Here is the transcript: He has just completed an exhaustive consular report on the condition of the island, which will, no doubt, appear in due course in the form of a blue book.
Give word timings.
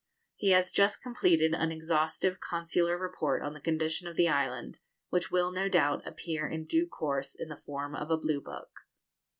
He 0.35 0.49
has 0.49 0.71
just 0.71 1.03
completed 1.03 1.53
an 1.53 1.71
exhaustive 1.71 2.39
consular 2.39 2.97
report 2.97 3.43
on 3.43 3.53
the 3.53 3.59
condition 3.61 4.07
of 4.07 4.15
the 4.15 4.27
island, 4.27 4.79
which 5.11 5.29
will, 5.29 5.51
no 5.51 5.69
doubt, 5.69 6.07
appear 6.07 6.47
in 6.47 6.65
due 6.65 6.87
course 6.87 7.35
in 7.35 7.49
the 7.49 7.57
form 7.67 7.93
of 7.93 8.09
a 8.09 8.17
blue 8.17 8.41
book. 8.41 8.71